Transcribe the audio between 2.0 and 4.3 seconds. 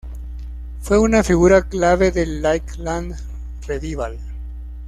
del Lakeland Revival.